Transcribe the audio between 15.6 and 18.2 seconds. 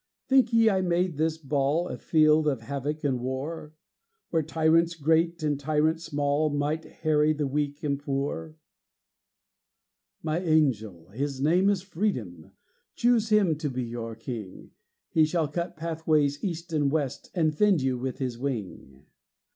pathways east and west, And fend you with